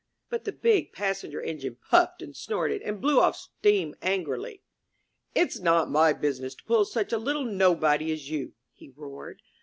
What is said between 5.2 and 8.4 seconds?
''It's not my business to pull such a little nobody as